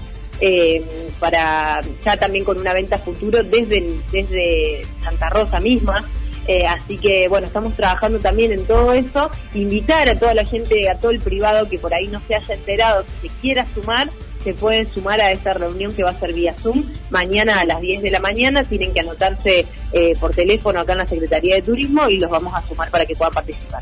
para 1.19 1.81
ya 2.03 2.17
también 2.17 2.43
con 2.43 2.57
una 2.59 2.73
venta 2.73 2.97
futuro 2.97 3.41
desde, 3.41 3.95
desde 4.11 4.81
Santa 5.01 5.29
Rosa 5.29 5.61
misma, 5.61 6.05
eh, 6.47 6.67
así 6.67 6.97
que 6.97 7.27
bueno, 7.27 7.47
estamos 7.47 7.73
trabajando 7.73 8.19
también 8.19 8.51
en 8.51 8.65
todo 8.65 8.93
eso. 8.93 9.29
Invitar 9.53 10.09
a 10.09 10.17
toda 10.17 10.33
la 10.33 10.45
gente, 10.45 10.89
a 10.89 10.99
todo 10.99 11.11
el 11.11 11.19
privado 11.19 11.67
que 11.67 11.79
por 11.79 11.93
ahí 11.93 12.07
no 12.07 12.21
se 12.27 12.35
haya 12.35 12.53
enterado, 12.53 13.03
que 13.03 13.27
se 13.27 13.35
quiera 13.41 13.65
sumar, 13.73 14.09
se 14.45 14.53
pueden 14.53 14.87
sumar 14.93 15.19
a 15.19 15.31
esta 15.31 15.53
reunión 15.53 15.91
que 15.91 16.03
va 16.03 16.11
a 16.11 16.19
ser 16.19 16.31
vía 16.31 16.53
Zoom. 16.53 16.83
Mañana 17.09 17.59
a 17.61 17.65
las 17.65 17.81
10 17.81 18.03
de 18.03 18.11
la 18.11 18.19
mañana 18.19 18.63
tienen 18.63 18.93
que 18.93 18.99
anotarse 18.99 19.65
eh, 19.91 20.13
por 20.19 20.35
teléfono 20.35 20.79
acá 20.79 20.91
en 20.91 20.99
la 20.99 21.07
Secretaría 21.07 21.55
de 21.55 21.63
Turismo 21.63 22.07
y 22.07 22.19
los 22.19 22.29
vamos 22.29 22.53
a 22.53 22.61
sumar 22.61 22.91
para 22.91 23.07
que 23.07 23.15
puedan 23.15 23.33
participar. 23.33 23.81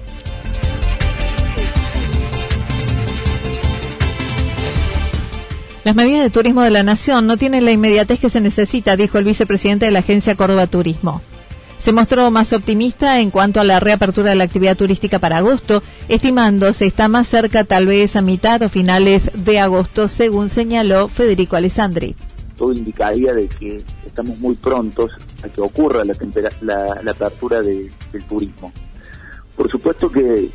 Las 5.83 5.95
medidas 5.95 6.23
de 6.23 6.29
turismo 6.29 6.61
de 6.61 6.69
la 6.69 6.83
Nación 6.83 7.27
no 7.27 7.35
tienen 7.35 7.65
la 7.65 7.71
inmediatez 7.71 8.21
que 8.21 8.29
se 8.29 8.39
necesita, 8.39 8.95
dijo 8.95 9.17
el 9.17 9.25
vicepresidente 9.25 9.85
de 9.85 9.91
la 9.91 9.99
Agencia 9.99 10.35
Córdoba 10.37 10.65
Turismo 10.67 11.21
se 11.83 11.91
mostró 11.91 12.31
más 12.31 12.53
optimista 12.53 13.19
en 13.19 13.29
cuanto 13.29 13.59
a 13.59 13.65
la 13.65 13.81
reapertura 13.81 14.29
de 14.29 14.37
la 14.37 14.45
actividad 14.45 14.77
turística 14.77 15.19
para 15.19 15.39
agosto, 15.39 15.83
estimando 16.07 16.71
se 16.71 16.85
está 16.85 17.09
más 17.09 17.27
cerca 17.27 17.65
tal 17.65 17.87
vez 17.87 18.15
a 18.15 18.21
mitad 18.21 18.61
o 18.61 18.69
finales 18.69 19.29
de 19.35 19.59
agosto, 19.59 20.07
según 20.07 20.49
señaló 20.49 21.09
Federico 21.09 21.57
Alessandri. 21.57 22.15
Todo 22.57 22.71
indicaría 22.71 23.33
de 23.33 23.49
que 23.49 23.83
estamos 24.05 24.39
muy 24.39 24.55
prontos 24.55 25.11
a 25.43 25.49
que 25.49 25.59
ocurra 25.59 26.05
la, 26.05 26.15
la, 27.01 27.11
apertura 27.11 27.61
del 27.61 27.91
turismo. 28.29 28.71
Por 29.57 29.69
supuesto 29.69 30.09
que, 30.09 30.51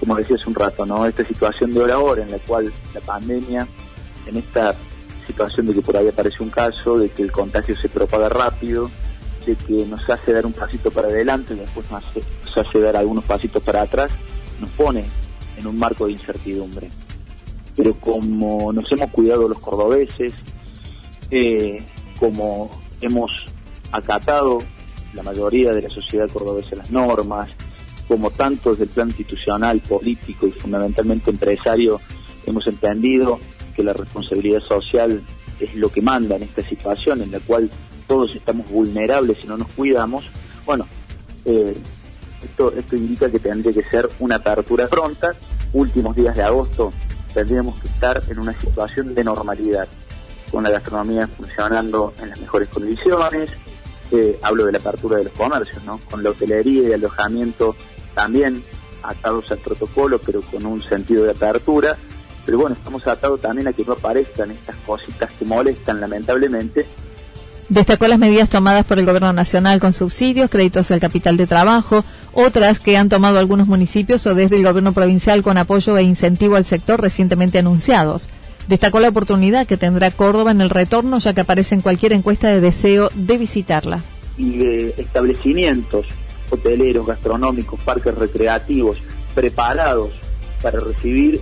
como 0.00 0.16
decía 0.16 0.36
hace 0.36 0.48
un 0.48 0.54
rato, 0.54 0.86
¿no? 0.86 1.04
esta 1.04 1.26
situación 1.26 1.70
de 1.70 1.80
hora 1.80 1.94
a 1.96 1.98
hora 1.98 2.22
en 2.22 2.30
la 2.30 2.38
cual 2.38 2.72
la 2.94 3.00
pandemia, 3.02 3.68
en 4.24 4.36
esta 4.38 4.74
situación 5.26 5.66
de 5.66 5.74
que 5.74 5.82
por 5.82 5.98
ahí 5.98 6.08
aparece 6.08 6.42
un 6.42 6.48
caso, 6.48 6.96
de 6.96 7.10
que 7.10 7.24
el 7.24 7.30
contagio 7.30 7.76
se 7.76 7.90
propaga 7.90 8.30
rápido, 8.30 8.88
que 9.54 9.86
nos 9.86 10.08
hace 10.10 10.32
dar 10.32 10.44
un 10.44 10.52
pasito 10.52 10.90
para 10.90 11.08
adelante 11.08 11.54
y 11.54 11.58
después 11.58 11.90
nos 11.90 12.02
hace, 12.56 12.80
dar 12.80 12.96
algunos 12.96 13.24
pasitos 13.24 13.62
para 13.62 13.82
atrás, 13.82 14.10
nos 14.60 14.70
pone 14.70 15.04
en 15.56 15.66
un 15.66 15.78
marco 15.78 16.06
de 16.06 16.12
incertidumbre. 16.12 16.90
Pero 17.76 17.94
como 18.00 18.72
nos 18.72 18.90
hemos 18.90 19.10
cuidado 19.10 19.48
los 19.48 19.58
cordobeses, 19.58 20.32
eh, 21.30 21.84
como 22.18 22.70
hemos 23.00 23.30
acatado 23.92 24.58
la 25.12 25.22
mayoría 25.22 25.72
de 25.72 25.82
la 25.82 25.90
sociedad 25.90 26.28
cordobesa 26.30 26.76
las 26.76 26.90
normas, 26.90 27.50
como 28.08 28.30
tantos 28.30 28.78
del 28.78 28.88
plan 28.88 29.08
institucional, 29.08 29.80
político 29.80 30.46
y 30.46 30.52
fundamentalmente 30.52 31.30
empresario, 31.30 32.00
hemos 32.46 32.66
entendido 32.66 33.38
que 33.74 33.82
la 33.82 33.92
responsabilidad 33.92 34.60
social 34.60 35.22
es 35.60 35.74
lo 35.74 35.88
que 35.88 36.02
manda 36.02 36.36
en 36.36 36.44
esta 36.44 36.66
situación 36.68 37.22
en 37.22 37.32
la 37.32 37.40
cual 37.40 37.70
todos 38.06 38.34
estamos 38.34 38.70
vulnerables 38.70 39.38
si 39.38 39.46
no 39.46 39.56
nos 39.56 39.68
cuidamos, 39.72 40.24
bueno, 40.64 40.86
eh, 41.44 41.76
esto, 42.42 42.72
esto 42.74 42.96
indica 42.96 43.30
que 43.30 43.38
tendría 43.38 43.72
que 43.72 43.88
ser 43.88 44.08
una 44.18 44.36
apertura 44.36 44.86
pronta. 44.88 45.34
Últimos 45.72 46.14
días 46.16 46.36
de 46.36 46.42
agosto 46.42 46.92
tendríamos 47.32 47.78
que 47.80 47.88
estar 47.88 48.22
en 48.28 48.38
una 48.38 48.58
situación 48.58 49.14
de 49.14 49.24
normalidad, 49.24 49.88
con 50.50 50.62
la 50.62 50.70
gastronomía 50.70 51.28
funcionando 51.28 52.14
en 52.20 52.30
las 52.30 52.40
mejores 52.40 52.68
condiciones. 52.68 53.50
Eh, 54.10 54.38
hablo 54.42 54.66
de 54.66 54.72
la 54.72 54.78
apertura 54.78 55.18
de 55.18 55.24
los 55.24 55.32
comercios, 55.32 55.82
¿no? 55.84 55.98
Con 56.10 56.22
la 56.22 56.30
hotelería 56.30 56.88
y 56.88 56.92
alojamiento 56.92 57.76
también 58.14 58.62
atados 59.02 59.50
al 59.50 59.58
protocolo, 59.58 60.18
pero 60.18 60.40
con 60.42 60.64
un 60.66 60.80
sentido 60.80 61.24
de 61.24 61.32
apertura. 61.32 61.96
Pero 62.44 62.58
bueno, 62.58 62.76
estamos 62.76 63.06
atados 63.06 63.40
también 63.40 63.68
a 63.68 63.72
que 63.72 63.84
no 63.84 63.92
aparezcan 63.92 64.50
estas 64.52 64.76
cositas 64.76 65.30
que 65.32 65.44
molestan 65.44 66.00
lamentablemente 66.00 66.86
Destacó 67.68 68.06
las 68.06 68.20
medidas 68.20 68.48
tomadas 68.48 68.86
por 68.86 68.98
el 68.98 69.06
Gobierno 69.06 69.32
Nacional 69.32 69.80
con 69.80 69.92
subsidios, 69.92 70.50
créditos 70.50 70.90
al 70.92 71.00
capital 71.00 71.36
de 71.36 71.48
trabajo, 71.48 72.04
otras 72.32 72.78
que 72.78 72.96
han 72.96 73.08
tomado 73.08 73.40
algunos 73.40 73.66
municipios 73.66 74.24
o 74.26 74.36
desde 74.36 74.56
el 74.56 74.64
Gobierno 74.64 74.92
provincial 74.92 75.42
con 75.42 75.58
apoyo 75.58 75.96
e 75.96 76.04
incentivo 76.04 76.54
al 76.54 76.64
sector 76.64 77.00
recientemente 77.00 77.58
anunciados. 77.58 78.28
Destacó 78.68 79.00
la 79.00 79.08
oportunidad 79.08 79.66
que 79.66 79.76
tendrá 79.76 80.12
Córdoba 80.12 80.52
en 80.52 80.60
el 80.60 80.70
retorno, 80.70 81.18
ya 81.18 81.34
que 81.34 81.40
aparece 81.40 81.74
en 81.74 81.80
cualquier 81.80 82.12
encuesta 82.12 82.48
de 82.48 82.60
deseo 82.60 83.10
de 83.14 83.38
visitarla. 83.38 84.00
Y 84.38 84.58
de 84.58 84.94
establecimientos 84.96 86.06
hoteleros, 86.50 87.06
gastronómicos, 87.06 87.80
parques 87.82 88.14
recreativos 88.14 88.98
preparados 89.34 90.10
para 90.62 90.78
recibir 90.78 91.40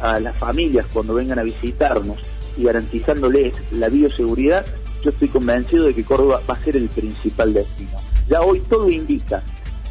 a 0.00 0.20
las 0.20 0.36
familias 0.36 0.86
cuando 0.92 1.14
vengan 1.14 1.38
a 1.38 1.42
visitarnos 1.42 2.18
y 2.58 2.64
garantizándoles 2.64 3.54
la 3.70 3.88
bioseguridad, 3.88 4.66
yo 5.02 5.10
estoy 5.10 5.28
convencido 5.28 5.86
de 5.86 5.94
que 5.94 6.04
Córdoba 6.04 6.40
va 6.48 6.54
a 6.54 6.64
ser 6.64 6.76
el 6.76 6.88
principal 6.88 7.52
destino. 7.52 7.98
Ya 8.28 8.40
hoy 8.40 8.60
todo 8.60 8.88
indica 8.88 9.42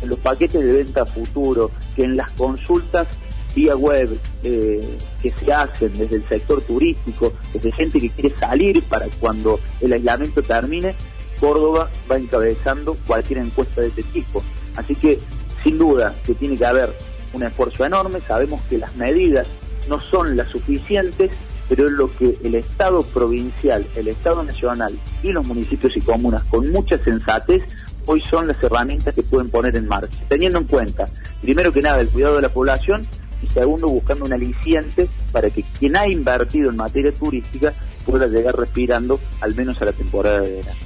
en 0.02 0.10
los 0.10 0.20
paquetes 0.20 0.64
de 0.64 0.74
venta 0.74 1.06
futuro, 1.06 1.72
que 1.96 2.06
en 2.06 2.18
las 2.18 2.32
consultas 2.32 3.08
vía 3.54 3.76
web 3.76 4.18
eh, 4.44 4.98
que 5.22 5.32
se 5.32 5.52
hacen 5.52 5.92
desde 5.98 6.18
el 6.18 6.28
sector 6.28 6.62
turístico, 6.62 7.34
desde 7.54 7.72
gente 7.74 8.00
que 8.00 8.10
quiere 8.10 8.36
salir 8.38 8.82
para 8.84 9.08
cuando 9.20 9.60
el 9.82 9.94
aislamiento 9.94 10.42
termine, 10.42 10.96
Córdoba 11.40 11.90
va 12.10 12.18
encabezando 12.18 12.96
cualquier 13.06 13.40
encuesta 13.40 13.82
de 13.82 13.88
este 13.88 14.04
tipo. 14.04 14.44
Así 14.76 14.96
que, 14.96 15.20
sin 15.64 15.78
duda, 15.78 16.16
que 16.26 16.34
tiene 16.34 16.58
que 16.58 16.66
haber 16.66 16.94
un 17.34 17.44
esfuerzo 17.44 17.86
enorme, 17.86 18.20
sabemos 18.28 18.62
que 18.70 18.78
las 18.78 18.96
medidas 18.96 19.48
no 19.90 20.00
son 20.00 20.38
las 20.38 20.50
suficientes, 20.50 21.32
pero 21.72 21.90
lo 21.90 22.14
que 22.14 22.38
el 22.44 22.56
Estado 22.56 23.02
provincial, 23.02 23.88
el 23.96 24.10
Estado 24.10 24.44
nacional 24.44 24.94
y 25.24 25.32
los 25.32 25.48
municipios 25.48 25.96
y 25.96 26.02
comunas 26.02 26.44
con 26.50 26.70
mucha 26.70 27.02
sensatez 27.02 27.64
hoy 28.06 28.22
son 28.30 28.50
las 28.50 28.62
herramientas 28.62 29.16
que 29.16 29.24
pueden 29.24 29.50
poner 29.50 29.78
en 29.78 29.88
marcha, 29.88 30.20
teniendo 30.28 30.60
en 30.60 30.66
cuenta, 30.66 31.06
primero 31.42 31.72
que 31.72 31.82
nada, 31.82 32.02
el 32.02 32.10
cuidado 32.10 32.36
de 32.36 32.42
la 32.42 32.50
población 32.50 33.08
y 33.42 33.48
segundo, 33.48 33.88
buscando 33.88 34.26
un 34.26 34.34
aliciente 34.34 35.08
para 35.32 35.50
que 35.50 35.64
quien 35.80 35.96
ha 35.96 36.10
invertido 36.10 36.70
en 36.70 36.76
materia 36.76 37.14
turística 37.14 37.74
pueda 38.06 38.28
llegar 38.28 38.54
respirando 38.58 39.22
al 39.40 39.56
menos 39.56 39.82
a 39.82 39.86
la 39.86 39.94
temporada 39.94 40.42
de 40.42 40.58
verano. 40.58 40.80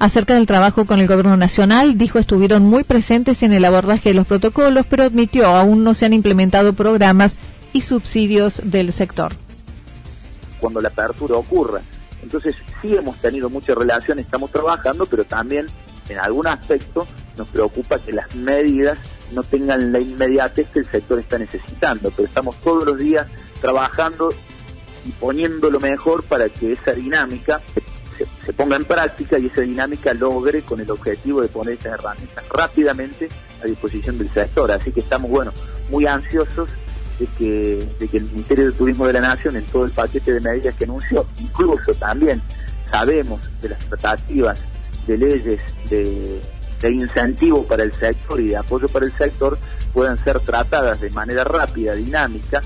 Acerca 0.00 0.34
del 0.34 0.46
trabajo 0.46 0.86
con 0.86 0.98
el 0.98 1.06
Gobierno 1.06 1.36
Nacional, 1.36 1.96
dijo 1.96 2.18
estuvieron 2.18 2.64
muy 2.64 2.82
presentes 2.82 3.44
en 3.44 3.52
el 3.52 3.64
abordaje 3.64 4.08
de 4.08 4.16
los 4.16 4.26
protocolos, 4.26 4.86
pero 4.90 5.04
admitió 5.04 5.46
aún 5.46 5.84
no 5.84 5.94
se 5.94 6.04
han 6.04 6.14
implementado 6.14 6.72
programas 6.72 7.36
y 7.72 7.82
subsidios 7.82 8.60
del 8.64 8.92
sector. 8.92 9.36
Cuando 10.60 10.80
la 10.80 10.88
apertura 10.88 11.36
ocurra. 11.36 11.80
Entonces 12.22 12.54
sí 12.80 12.96
hemos 12.96 13.16
tenido 13.18 13.50
mucha 13.50 13.74
relación, 13.74 14.18
estamos 14.18 14.50
trabajando, 14.50 15.06
pero 15.06 15.24
también 15.24 15.66
en 16.08 16.18
algún 16.18 16.46
aspecto 16.46 17.06
nos 17.36 17.48
preocupa 17.48 17.98
que 17.98 18.12
las 18.12 18.34
medidas 18.34 18.98
no 19.32 19.42
tengan 19.42 19.92
la 19.92 20.00
inmediatez 20.00 20.68
que 20.70 20.80
el 20.80 20.90
sector 20.90 21.18
está 21.18 21.38
necesitando, 21.38 22.10
pero 22.10 22.26
estamos 22.26 22.58
todos 22.60 22.84
los 22.84 22.98
días 22.98 23.26
trabajando 23.60 24.30
y 25.04 25.10
poniendo 25.10 25.70
lo 25.70 25.80
mejor 25.80 26.24
para 26.24 26.48
que 26.48 26.72
esa 26.72 26.92
dinámica 26.92 27.60
se, 28.44 28.52
ponga 28.52 28.76
en 28.76 28.84
práctica 28.84 29.38
y 29.38 29.46
esa 29.46 29.60
dinámica 29.60 30.14
logre 30.14 30.62
con 30.62 30.80
el 30.80 30.90
objetivo 30.90 31.42
de 31.42 31.48
poner 31.48 31.74
esas 31.74 31.98
herramientas 31.98 32.48
rápidamente 32.48 33.28
a 33.62 33.66
disposición 33.66 34.16
del 34.18 34.30
sector. 34.30 34.70
Así 34.72 34.90
que 34.90 35.00
estamos, 35.00 35.30
bueno, 35.30 35.52
muy 35.90 36.06
ansiosos 36.06 36.70
de 37.18 37.26
que, 37.38 37.88
de 37.98 38.08
que 38.08 38.16
el 38.18 38.24
Ministerio 38.24 38.66
de 38.66 38.72
Turismo 38.72 39.06
de 39.06 39.14
la 39.14 39.20
Nación, 39.20 39.56
en 39.56 39.64
todo 39.64 39.84
el 39.84 39.90
paquete 39.90 40.32
de 40.32 40.40
medidas 40.40 40.74
que 40.74 40.84
anunció, 40.84 41.26
incluso 41.38 41.92
también 41.94 42.42
sabemos 42.90 43.40
de 43.60 43.70
las 43.70 43.78
tratativas 43.86 44.58
de 45.06 45.18
leyes 45.18 45.60
de, 45.88 46.40
de 46.80 46.92
incentivo 46.92 47.64
para 47.64 47.84
el 47.84 47.92
sector 47.92 48.40
y 48.40 48.48
de 48.48 48.56
apoyo 48.56 48.88
para 48.88 49.06
el 49.06 49.12
sector, 49.12 49.58
puedan 49.92 50.18
ser 50.18 50.40
tratadas 50.40 51.00
de 51.00 51.10
manera 51.10 51.44
rápida, 51.44 51.94
dinámica 51.94 52.60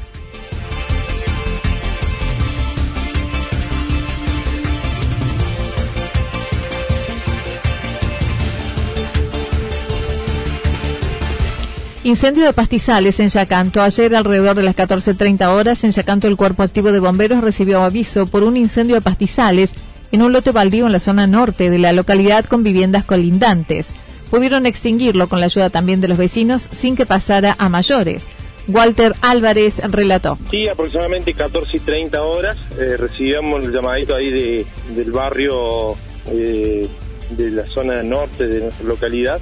Incendio 12.11 12.45
de 12.45 12.53
pastizales 12.53 13.21
en 13.21 13.29
Yacanto. 13.29 13.81
Ayer, 13.81 14.17
alrededor 14.17 14.57
de 14.57 14.65
las 14.65 14.75
14.30 14.75 15.47
horas, 15.47 15.85
en 15.85 15.93
Yacanto, 15.93 16.27
el 16.27 16.37
Cuerpo 16.37 16.65
Activo 16.65 16.91
de 16.91 16.99
Bomberos 16.99 17.41
recibió 17.41 17.85
aviso 17.85 18.27
por 18.27 18.43
un 18.43 18.57
incendio 18.57 18.97
de 18.97 19.01
pastizales 19.01 19.71
en 20.11 20.23
un 20.23 20.33
lote 20.33 20.51
baldío 20.51 20.87
en 20.87 20.93
la 20.93 20.99
zona 20.99 21.29
norte 21.29 21.71
de 21.71 21.79
la 21.79 21.93
localidad 21.93 22.47
con 22.47 22.65
viviendas 22.65 23.05
colindantes. 23.05 23.91
Pudieron 24.29 24.67
extinguirlo 24.67 25.29
con 25.29 25.39
la 25.39 25.47
ayuda 25.47 25.71
también 25.71 26.01
de 26.01 26.09
los 26.09 26.19
vecinos 26.19 26.69
sin 26.73 26.97
que 26.97 27.07
pasara 27.07 27.55
a 27.61 27.69
mayores. 27.69 28.27
Walter 28.67 29.13
Álvarez 29.21 29.79
relató. 29.79 30.37
Sí, 30.51 30.67
aproximadamente 30.67 31.33
14 31.33 31.77
y 31.77 31.81
30 31.81 32.23
horas 32.25 32.57
eh, 32.77 32.97
recibimos 32.97 33.63
el 33.63 33.71
llamadito 33.71 34.17
ahí 34.17 34.31
de, 34.31 34.67
del 34.97 35.13
barrio 35.13 35.95
eh, 36.27 36.89
de 37.31 37.51
la 37.53 37.67
zona 37.67 38.03
norte 38.03 38.49
de 38.49 38.63
nuestra 38.63 38.85
localidad, 38.85 39.41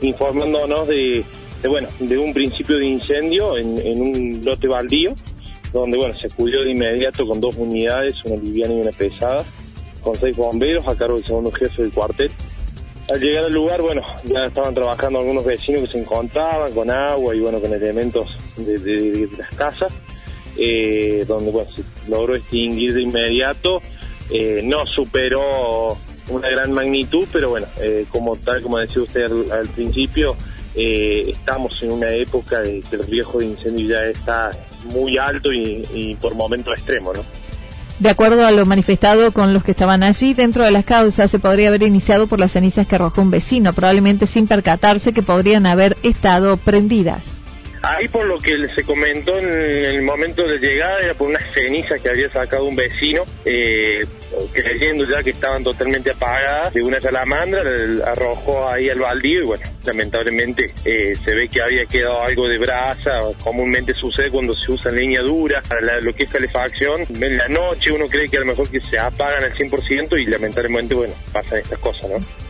informándonos 0.00 0.88
de 0.88 1.24
de, 1.62 1.68
bueno, 1.68 1.88
de 1.98 2.18
un 2.18 2.32
principio 2.32 2.78
de 2.78 2.86
incendio 2.86 3.56
en, 3.56 4.00
un 4.00 4.40
lote 4.44 4.66
baldío, 4.66 5.14
donde 5.72 5.96
bueno, 5.98 6.18
se 6.18 6.28
cubrió 6.30 6.64
de 6.64 6.70
inmediato 6.70 7.26
con 7.26 7.40
dos 7.40 7.56
unidades, 7.56 8.24
una 8.24 8.36
liviana 8.36 8.74
y 8.74 8.80
una 8.80 8.90
pesada, 8.92 9.44
con 10.00 10.18
seis 10.18 10.36
bomberos 10.36 10.86
a 10.86 10.94
cargo 10.94 11.16
del 11.16 11.24
segundo 11.24 11.52
jefe 11.52 11.82
del 11.82 11.92
cuartel. 11.92 12.30
Al 13.10 13.20
llegar 13.20 13.44
al 13.44 13.52
lugar, 13.52 13.82
bueno, 13.82 14.02
ya 14.24 14.44
estaban 14.44 14.74
trabajando 14.74 15.18
algunos 15.18 15.44
vecinos 15.44 15.82
que 15.82 15.88
se 15.88 15.98
encontraban 15.98 16.72
con 16.72 16.90
agua 16.90 17.34
y 17.34 17.40
bueno, 17.40 17.60
con 17.60 17.72
elementos 17.72 18.36
de, 18.56 19.28
las 19.36 19.48
casas, 19.50 19.92
eh, 20.56 21.24
donde 21.26 21.50
bueno, 21.50 21.68
se 21.70 21.82
logró 22.08 22.36
extinguir 22.36 22.94
de 22.94 23.02
inmediato, 23.02 23.82
eh, 24.30 24.60
no 24.62 24.86
superó 24.86 25.96
una 26.28 26.48
gran 26.48 26.72
magnitud, 26.72 27.26
pero 27.32 27.50
bueno, 27.50 27.66
eh, 27.80 28.06
como 28.10 28.36
tal 28.36 28.62
como 28.62 28.78
decía 28.78 29.02
usted 29.02 29.50
al 29.50 29.68
principio, 29.68 30.36
eh, 30.74 31.30
estamos 31.30 31.82
en 31.82 31.92
una 31.92 32.10
época 32.10 32.60
de 32.60 32.82
que 32.88 32.96
el 32.96 33.02
riesgo 33.02 33.40
de 33.40 33.46
incendio 33.46 33.88
ya 33.88 34.02
está 34.04 34.50
muy 34.92 35.18
alto 35.18 35.52
y, 35.52 36.16
por 36.20 36.34
momentos 36.34 36.74
extremo, 36.74 37.12
¿no? 37.12 37.22
De 37.98 38.08
acuerdo 38.08 38.46
a 38.46 38.50
lo 38.50 38.64
manifestado 38.64 39.30
con 39.32 39.52
los 39.52 39.62
que 39.62 39.72
estaban 39.72 40.02
allí, 40.02 40.32
dentro 40.32 40.64
de 40.64 40.70
las 40.70 40.86
causas 40.86 41.30
se 41.30 41.38
podría 41.38 41.68
haber 41.68 41.82
iniciado 41.82 42.28
por 42.28 42.40
las 42.40 42.52
cenizas 42.52 42.86
que 42.86 42.94
arrojó 42.94 43.20
un 43.20 43.30
vecino, 43.30 43.74
probablemente 43.74 44.26
sin 44.26 44.46
percatarse 44.46 45.12
que 45.12 45.22
podrían 45.22 45.66
haber 45.66 45.98
estado 46.02 46.56
prendidas. 46.56 47.39
Ahí 47.82 48.08
por 48.08 48.26
lo 48.26 48.38
que 48.38 48.68
se 48.74 48.84
comentó 48.84 49.38
en 49.38 49.48
el 49.48 50.02
momento 50.02 50.46
de 50.46 50.58
llegada 50.58 51.00
era 51.00 51.14
por 51.14 51.28
unas 51.28 51.42
cenizas 51.54 51.98
que 52.00 52.10
había 52.10 52.30
sacado 52.30 52.66
un 52.66 52.76
vecino, 52.76 53.24
eh, 53.46 54.04
creyendo 54.52 55.04
ya 55.06 55.22
que 55.22 55.30
estaban 55.30 55.64
totalmente 55.64 56.10
apagadas, 56.10 56.74
de 56.74 56.82
una 56.82 57.00
salamandra, 57.00 57.62
arrojó 58.04 58.68
ahí 58.68 58.90
al 58.90 58.98
baldío 58.98 59.40
y 59.40 59.44
bueno, 59.44 59.64
lamentablemente 59.84 60.74
eh, 60.84 61.14
se 61.24 61.34
ve 61.34 61.48
que 61.48 61.62
había 61.62 61.86
quedado 61.86 62.22
algo 62.22 62.48
de 62.48 62.58
brasa, 62.58 63.12
comúnmente 63.42 63.94
sucede 63.94 64.30
cuando 64.30 64.52
se 64.52 64.72
usa 64.72 64.92
leña 64.92 65.22
dura, 65.22 65.62
para 65.62 66.02
lo 66.02 66.12
que 66.12 66.24
es 66.24 66.30
calefacción, 66.30 67.04
en 67.08 67.36
la 67.38 67.48
noche 67.48 67.92
uno 67.92 68.08
cree 68.08 68.28
que 68.28 68.36
a 68.36 68.40
lo 68.40 68.46
mejor 68.46 68.68
que 68.68 68.80
se 68.80 68.98
apagan 68.98 69.42
al 69.42 69.54
100% 69.54 70.20
y 70.20 70.26
lamentablemente 70.26 70.94
bueno, 70.94 71.14
pasan 71.32 71.60
estas 71.60 71.78
cosas, 71.78 72.10
¿no? 72.10 72.49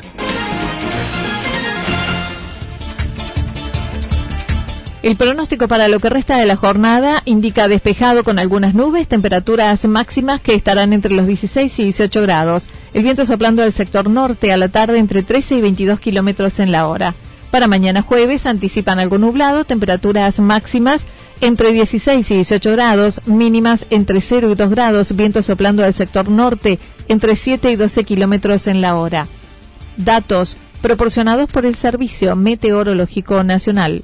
El 5.03 5.15
pronóstico 5.15 5.67
para 5.67 5.87
lo 5.87 5.99
que 5.99 6.11
resta 6.11 6.37
de 6.37 6.45
la 6.45 6.55
jornada 6.55 7.23
indica 7.25 7.67
despejado 7.67 8.23
con 8.23 8.37
algunas 8.37 8.75
nubes, 8.75 9.07
temperaturas 9.07 9.83
máximas 9.85 10.41
que 10.41 10.53
estarán 10.53 10.93
entre 10.93 11.15
los 11.15 11.25
16 11.25 11.79
y 11.79 11.83
18 11.85 12.21
grados. 12.21 12.67
El 12.93 13.01
viento 13.01 13.25
soplando 13.25 13.63
del 13.63 13.73
sector 13.73 14.07
norte 14.07 14.53
a 14.53 14.57
la 14.57 14.69
tarde 14.69 14.99
entre 14.99 15.23
13 15.23 15.55
y 15.55 15.61
22 15.61 15.99
kilómetros 15.99 16.59
en 16.59 16.71
la 16.71 16.87
hora. 16.87 17.15
Para 17.49 17.67
mañana 17.67 18.03
jueves 18.03 18.45
anticipan 18.45 18.99
algo 18.99 19.17
nublado, 19.17 19.65
temperaturas 19.65 20.39
máximas 20.39 21.01
entre 21.41 21.71
16 21.71 22.29
y 22.29 22.35
18 22.35 22.71
grados, 22.71 23.21
mínimas 23.25 23.87
entre 23.89 24.21
0 24.21 24.51
y 24.51 24.55
2 24.55 24.69
grados, 24.69 25.15
viento 25.15 25.41
soplando 25.41 25.81
del 25.81 25.95
sector 25.95 26.29
norte 26.29 26.77
entre 27.07 27.35
7 27.35 27.71
y 27.71 27.75
12 27.75 28.03
kilómetros 28.03 28.67
en 28.67 28.81
la 28.81 28.95
hora. 28.95 29.25
Datos 29.97 30.57
proporcionados 30.83 31.51
por 31.51 31.65
el 31.65 31.75
Servicio 31.75 32.35
Meteorológico 32.35 33.43
Nacional. 33.43 34.03